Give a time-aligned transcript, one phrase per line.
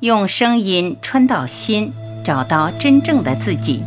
[0.00, 1.90] 用声音穿到心，
[2.22, 3.82] 找到真正的自己。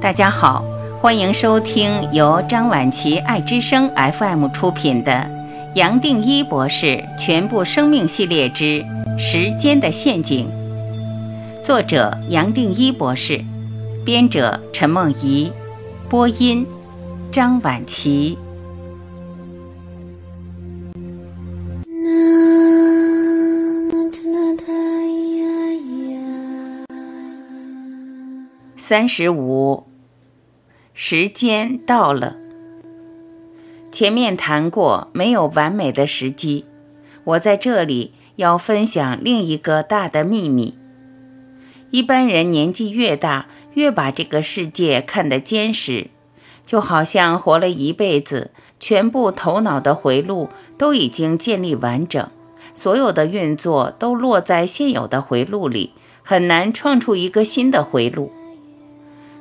[0.00, 0.64] 大家好，
[1.00, 5.12] 欢迎收听由张晚琪爱之声 FM 出品的
[5.76, 8.84] 《杨定一博士全部生命系列之
[9.16, 10.48] 时间的陷阱》，
[11.64, 13.44] 作者杨定一博士，
[14.04, 15.52] 编者陈梦怡，
[16.08, 16.66] 播音
[17.30, 18.36] 张晚琪。
[28.90, 29.84] 三十五，
[30.94, 32.34] 时间到了。
[33.92, 36.64] 前面谈过，没有完美的时机。
[37.22, 40.76] 我在这里要分享另一个大的秘密。
[41.92, 46.08] 一般人年纪越大，越把这个世界看得坚实，
[46.66, 48.50] 就好像活了一辈子，
[48.80, 52.28] 全部头脑的回路都已经建立完整，
[52.74, 55.92] 所有的运作都落在现有的回路里，
[56.24, 58.32] 很难创出一个新的回路。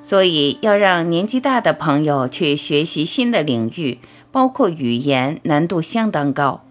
[0.10, 4.00] 所以，要让年纪大的朋友去学习新的领域，
[4.32, 6.64] 包括语言，难度相当高。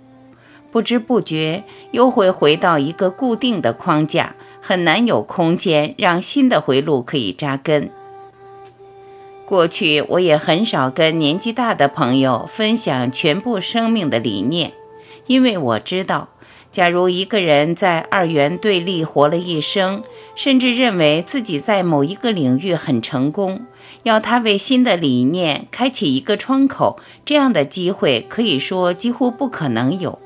[0.72, 7.88] 不知不觉又会回到一个固定的框架，很难有空间让新的回路可以扎根。
[9.46, 14.72] 过去我也很少跟年纪大的朋友分享全部生命的理念，
[15.28, 16.30] 因为我知道。
[16.70, 20.02] 假如一个人在二元对立活了一生，
[20.34, 23.66] 甚至认为自己在某一个领域很成功，
[24.02, 30.18] 要他为新的理念开启一个窗口，这样的机会可以说几乎不可能有。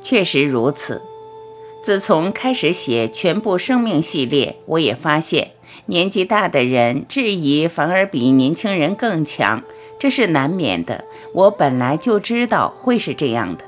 [0.00, 1.02] 确实如此。
[1.80, 5.52] 自从开始写全部生命系列，我也发现
[5.86, 9.62] 年纪大的人质疑反而比年轻人更强，
[9.98, 11.04] 这是难免的。
[11.32, 13.64] 我本来就知道会是这样的。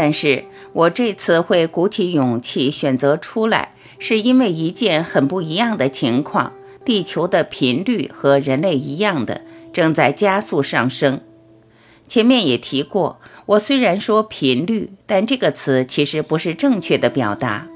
[0.00, 6.52] 但是我这次会鼓起勇气选择出来，是因为一件很不一样的情况：
[6.84, 9.40] 地球的频率和人类一样的
[9.72, 11.20] 正在加速上升。
[12.06, 17.66] 前面也提过，我虽然说频率，但这个词其实不是正确的表达。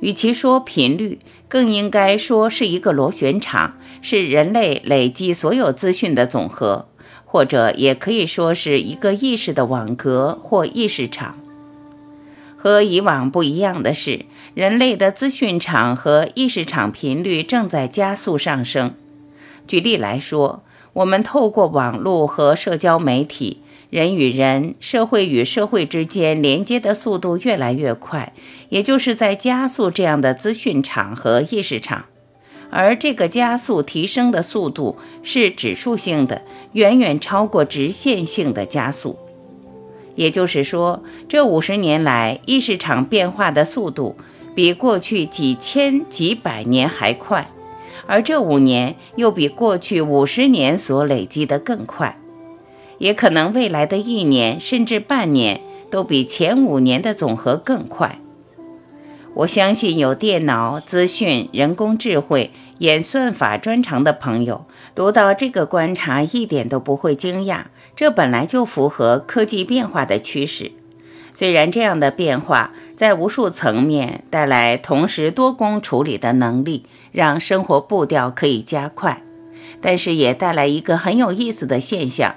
[0.00, 6.88] 与其说频率，更应该说是一个螺旋场，是人类累积所有资讯的总和，
[7.26, 11.38] 或者也可以说是一个意识的网格或意识场。
[12.66, 18.92] 和以往不一样的是，人类的资讯场和意识场频率正在加速上升。
[19.68, 28.32] 举例来说，我们透过网络和社交媒体，人与人、社会与社会之间连接的速度越来越快，
[28.70, 32.06] 也就是在加速这样的资讯场和意识场。
[32.70, 39.16] 而这个加速提升的速度是指数性的，远远超过直线性的加速。
[40.16, 44.16] 也就是说，这五十年来意识场变化的速度
[44.54, 47.50] 比过去几千几百年还快，
[48.06, 52.18] 而这五年又比过去五十年所累积的更快，
[52.98, 55.60] 也可能未来的一年甚至半年
[55.90, 58.18] 都比前五年的总和更快。
[59.36, 64.64] 我相信有电脑、资讯、人工智慧、演算法专长的朋友，
[64.94, 67.64] 读到这个观察一点都不会惊讶。
[67.94, 70.72] 这本来就符合科技变化的趋势。
[71.34, 79.20] 虽然这样的变化在无数层面带来同时多工处理的能力，让生活步调可以加快，
[79.82, 82.36] 但是也带来一个很有意思的现象：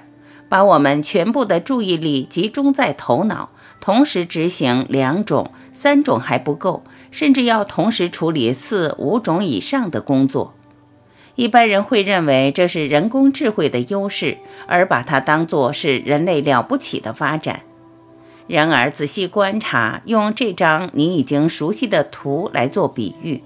[0.50, 3.48] 把我们全部的注意力集中在头脑。
[3.80, 10.54] 同时执行两种、三种还不够，甚至要同时处理四五种以上的工作。
[11.36, 14.36] 一般人会认为这是人工智慧的优势，
[14.66, 17.62] 而把它当作是人类了不起的发展。
[18.46, 23.42] 然而，仔细观察，用这张你已经熟悉的图来做比喻。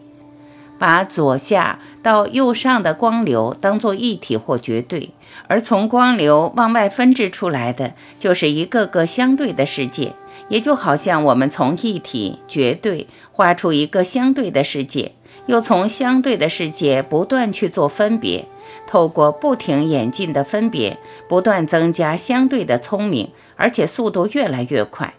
[0.77, 5.11] 把左下到右上的光流当作一体或绝对，
[5.47, 10.15] 而从光流往外分支出来的就是一个个相对的世界，
[10.49, 15.13] 也就好像我们从一体绝对画出一个相对的世界，
[15.47, 18.47] 又从相对的世界不断去做分别，
[18.87, 20.99] 透过不停演进的分别，
[21.29, 25.15] 不断增加相对的聪明，而且速度越来越快。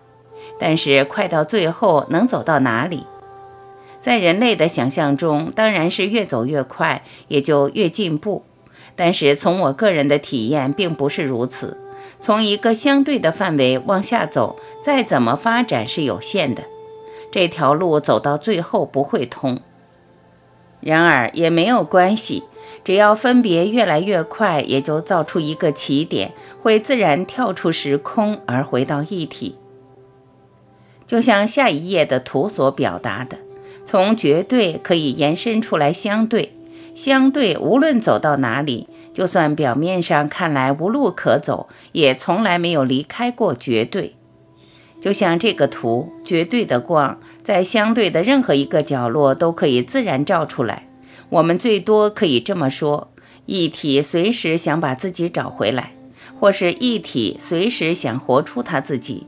[0.60, 3.06] 但是快到最后能走到哪里？
[4.00, 8.44] 在人类的想象中，当然是越走越快，也就越进步。
[8.96, 11.78] 但是从我个人的体验，并不是如此。
[12.26, 16.64] 从一个相对的范围往下走，再怎么发展是有限的，
[17.30, 19.60] 这条路走到最后不会通。
[20.80, 22.42] 然而也没有关系，
[22.84, 26.34] 只要分别越来越快，也就造出一个起点，
[26.64, 29.60] 会自然跳出时空而回到一体。
[31.06, 33.38] 就像下一页的图所表达的，
[33.86, 36.58] 从绝对可以延伸出来相对，
[36.96, 44.14] 相对无论走到哪里，就算表面上看来无路可走，也从来没有离开过绝对。
[45.00, 50.90] 就像这个图，绝对的光在相对的任何一个角落都可以自然照出来。
[51.30, 53.14] 我们最多可以这么说：
[53.46, 55.94] 一体随时想把自己找回来，
[56.38, 59.28] 或是一体随时想活出他自己。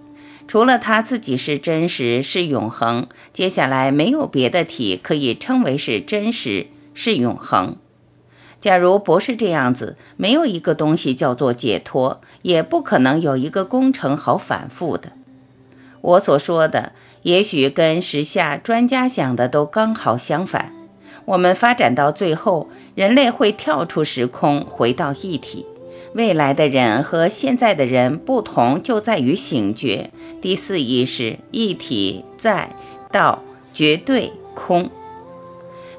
[0.50, 7.78] 除了他自己是真实、是永恒，接下来没有别的体可以称为是真实、是永恒。
[8.59, 15.12] 假如不是这样子，没有一个东西叫做解脱，也不可能有一个工程好反复的。
[16.01, 16.94] 我所说的，
[17.24, 20.74] 也许跟时下专家想的都刚好相反。
[21.25, 25.65] 我们发展到最后，人类会跳出时空，回到一体。
[26.13, 30.09] 未来的人和现在的人不同，就在于醒觉。
[30.42, 32.69] 第四意识一体在
[33.12, 33.44] 道
[33.74, 34.89] 绝对空，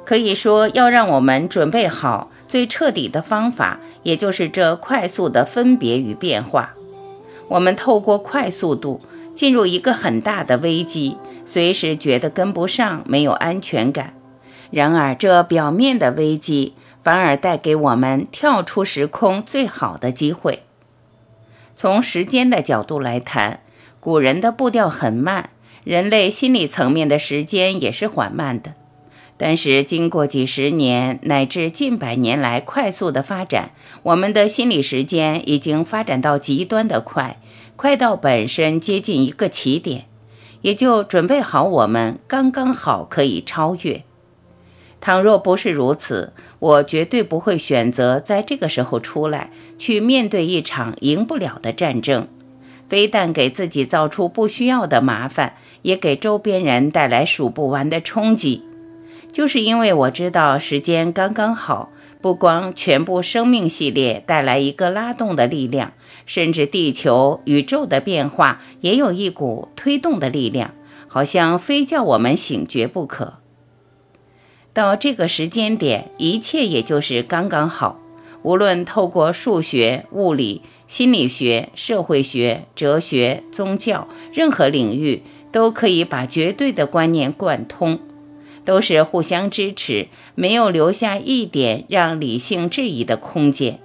[0.05, 6.75] 可以说要让我们准备好最彻底的方法，也就是这快速的分别与变化。
[7.47, 9.01] 我们透过快速度
[9.35, 14.15] 进入一个很大的危机，随时觉得跟不上，没有安全感。
[14.73, 16.75] 然而，这表面的危机。
[17.01, 20.65] 反而带给我们跳出时空最好的机会。
[21.75, 23.61] 从时间的角度来谈，
[23.99, 25.49] 古人的步调很慢，
[25.85, 28.75] 人类心理层面的时间也是缓慢的。
[29.41, 33.71] 但是经过几十年乃至近百年来快速的发展，
[34.03, 37.41] 我们的心理时间已经发展到极端的快，
[37.77, 40.07] 快到本身接近一个起点，
[40.63, 44.03] 也就准备好我们刚刚好可以超越。
[45.01, 52.27] 倘若不是如此，我绝对不会选择在这个时候出来，去面对一场赢不了的战争，
[52.89, 58.65] 非但给自己造出不需要的麻烦，也给周边人带来数不完的冲击。
[59.33, 61.91] 就是因为我知道时间刚刚好，
[62.21, 65.93] 不光全部生命系列带来一个拉动的力量，
[66.27, 70.75] 甚至地球、宇宙的变化也有一股推动的力量，
[71.07, 73.35] 好像非叫我们醒觉不可。
[74.73, 78.01] 到这个时间点，一切也就是刚刚好。
[78.43, 87.99] 无论透过数学、物理、心理学、社会学、哲学、宗教，任何领域都可以把绝对的观念贯通，
[88.69, 93.79] 都是互相支持，没有留下一点让理性质疑的空间。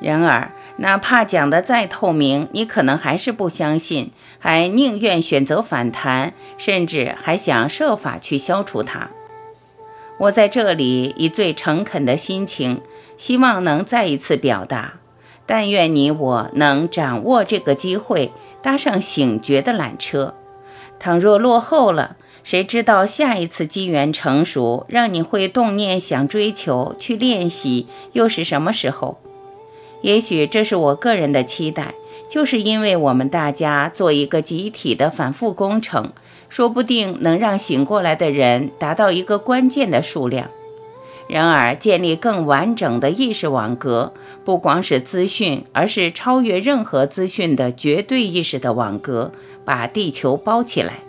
[0.00, 9.10] 然而，哪怕讲得再透明，你可能还是不相信，还宁愿选择反弹，甚至还想设法去消除它。
[10.16, 12.80] 我在这里以最诚恳的心情，
[13.18, 14.94] 希望能再一次表达：
[15.44, 18.32] 但愿你我能掌握这个机会，
[18.62, 20.34] 搭上醒觉的缆车。
[20.98, 29.18] 倘若落后了，谁知道下一次机缘成熟，让你会动念想追求、去练习，又是什么时候？
[30.02, 31.94] 也许这是我个人的期待，
[32.30, 36.12] 就是因为我们大家做一个集体的反复工程。
[36.48, 40.48] 说不定能让醒过来的人达到一个关键的数量。
[41.26, 44.12] 然而，建立更完整的意识网格，
[44.44, 49.32] 不光是资讯，而是超越任何资讯的绝对意识的网格，
[49.64, 51.00] 把地球包起来，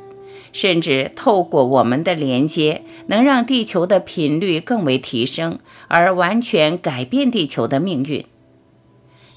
[0.52, 8.26] 甚至透过我们的连接，能让地球的频率更为提升，而完全改变地球的命运。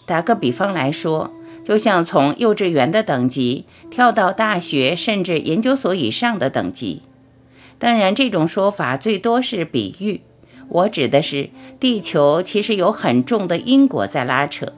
[0.06, 1.32] 打个比方来说。
[1.62, 7.02] 就像从幼稚园的等级跳到大学甚至研究所以上的等级，
[7.78, 10.22] 当然这种说法最多是比喻。
[10.68, 14.72] 我指的是地球其实有很重的因果在拉扯。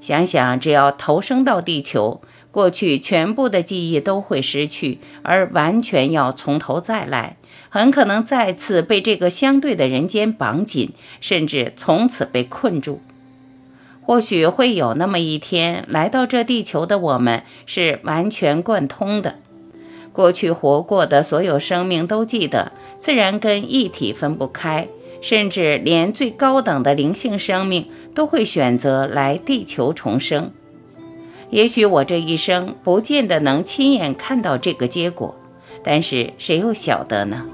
[0.00, 2.22] 想想，只要投生到地球，
[2.52, 7.36] 过去全部的记忆都会失去，而完全要从头再来，
[7.70, 10.90] 很可能再次被这个相对的人间绑紧，
[11.20, 13.00] 甚至从此被困住。
[14.02, 19.36] 或许会有那么一天，来到这地球的我们是完全贯通的。
[20.12, 24.88] 过去活过的所有生命都记得，自然跟一体分不开，
[25.22, 30.52] 甚至连最高等的灵性生命都会选择来地球重生。
[31.52, 35.34] 也许我这一生不见得能亲眼看到这个结果，
[35.84, 37.44] 但是谁又晓得呢？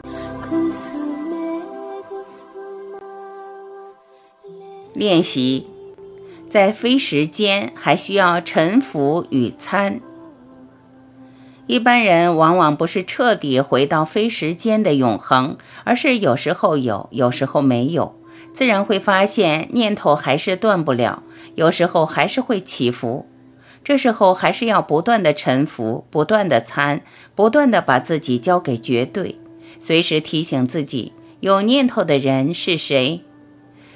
[4.94, 5.66] 练习。
[6.48, 10.00] 在非时间，还需要沉浮与参。
[11.66, 18.14] 一般人往往不是彻底回到非时间的永恒，而是有时候有，有时候没有。
[18.52, 21.24] 自然会发现念头还是断不了，
[21.56, 23.26] 有时候还是会起伏。
[23.82, 27.00] 这时候还是要不断的沉浮，不断的参，
[27.34, 29.38] 不断的把自己交给绝对，
[29.78, 33.22] 随时提醒自己，有念头的人是谁。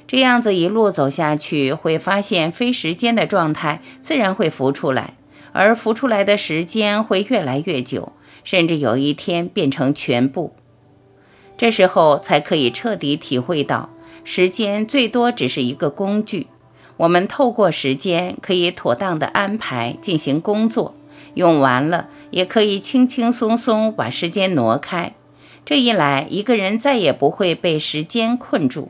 [0.07, 5.15] 这样子一路走下去，会发现非时间的状态自然会浮出来，
[5.53, 8.13] 而浮出来的时间会越来越久，
[8.45, 10.55] 甚至有一天变成全部。
[11.57, 13.91] 这时候才可以彻底体会到，
[14.25, 16.49] 时间最多只是一个工具。
[17.03, 20.95] 我们透过时间可以妥当的安排进行工作，
[21.35, 25.13] 用完了也可以轻轻松松把时间挪开。
[25.65, 28.89] 这一来，一个人再也不会被时间困住。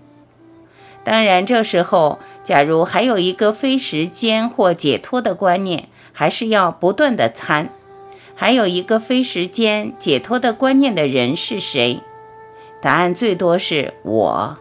[1.03, 7.71] 当然，这时候假如还有一个非时间或解脱的观念，还是要不断的参。
[8.35, 12.01] 还有一个非时间解脱的观念的人是谁？
[12.83, 14.59] 答案最多是我，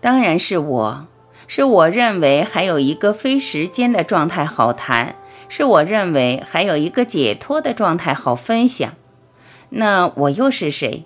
[0.00, 1.06] 当然是我。
[1.56, 5.14] 是我认为还有一个非时间的状态好谈，
[5.48, 8.92] 是我认为还有一个解脱的状态好分享。
[9.68, 11.04] 那我又是谁？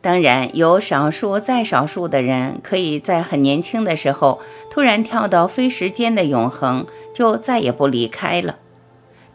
[0.00, 8.56] 当然有少数再少数的人，可以在很年轻的时候突然跳到非时间的永恒，就再也不离开了。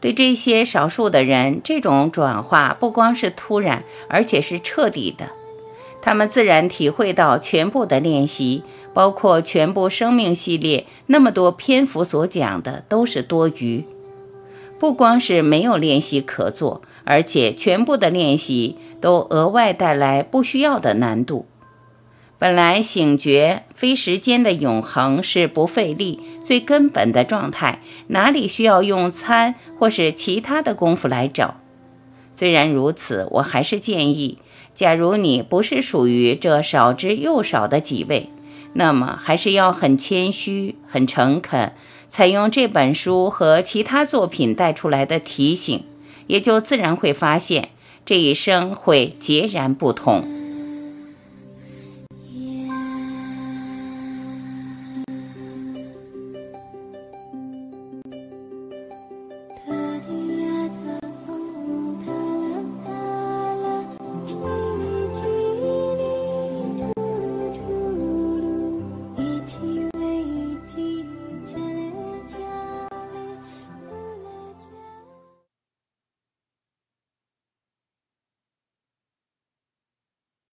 [0.02, 5.30] 对这些少数的人，这种转化不光是突然，而且是彻底的。
[6.02, 8.64] 他们自然体会到全部的练习。
[8.94, 13.86] 包括全部生命系列那么多篇幅所讲的都是多余，
[14.80, 21.46] 不光是没有练习可做，而且全部的练习都额外带来不需要的难度。
[22.40, 31.60] 本来醒觉非时间的永恒是不费力、最根本的状态，哪里需要用餐或是其他的功夫来找？
[32.38, 34.38] 虽然如此，我还是建议，
[34.76, 38.30] 假如你不是属于这少之又少的几位。
[38.74, 41.74] 那么还是要很谦虚、很诚恳，
[42.08, 45.84] 采用这本书和其他作品带出来的提醒，
[46.28, 47.70] 也就自然会发现
[48.06, 50.24] 这一生会截然不同。